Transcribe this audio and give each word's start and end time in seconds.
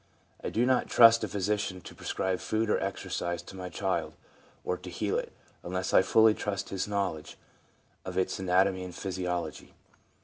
I 0.43 0.49
do 0.49 0.65
not 0.65 0.87
trust 0.89 1.23
a 1.23 1.27
physician 1.27 1.79
to 1.81 1.93
prescribe 1.93 2.39
food 2.39 2.71
or 2.71 2.79
exercise 2.79 3.43
to 3.43 3.55
my 3.55 3.69
child 3.69 4.15
or 4.63 4.75
to 4.75 4.89
heal 4.89 5.19
it, 5.19 5.31
unless 5.61 5.93
I 5.93 6.01
fully 6.01 6.33
trust 6.33 6.69
his 6.69 6.87
knowledge 6.87 7.37
of 8.03 8.17
its 8.17 8.39
anatomy 8.39 8.83
and 8.83 8.95
physiology. 8.95 9.75